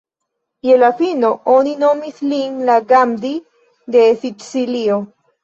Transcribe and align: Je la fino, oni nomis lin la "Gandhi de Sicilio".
Je 0.69 0.77
la 0.83 0.87
fino, 1.01 1.29
oni 1.55 1.73
nomis 1.83 2.23
lin 2.31 2.57
la 2.71 2.79
"Gandhi 2.93 3.33
de 3.99 4.03
Sicilio". 4.25 4.99